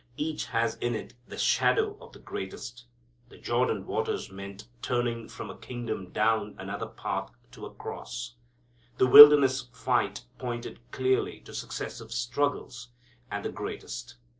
[0.17, 2.85] Each has in it the shadow of the greatest.
[3.29, 8.33] The Jordan waters meant turning from a kingdom down another path to a cross.
[8.97, 12.89] The Wilderness fight pointed clearly to successive struggles,
[13.29, 14.15] and the greatest.